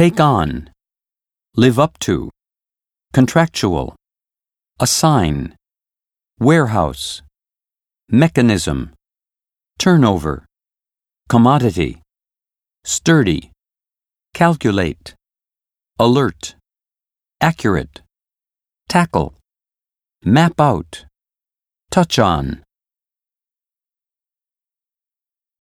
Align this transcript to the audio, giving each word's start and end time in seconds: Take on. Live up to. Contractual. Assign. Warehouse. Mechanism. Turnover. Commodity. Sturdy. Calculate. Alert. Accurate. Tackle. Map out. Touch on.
Take 0.00 0.18
on. 0.18 0.70
Live 1.56 1.78
up 1.78 1.98
to. 1.98 2.30
Contractual. 3.12 3.96
Assign. 4.80 5.54
Warehouse. 6.38 7.20
Mechanism. 8.08 8.94
Turnover. 9.78 10.46
Commodity. 11.28 12.00
Sturdy. 12.82 13.50
Calculate. 14.32 15.14
Alert. 15.98 16.54
Accurate. 17.42 18.00
Tackle. 18.88 19.34
Map 20.24 20.58
out. 20.58 21.04
Touch 21.90 22.18
on. 22.18 22.62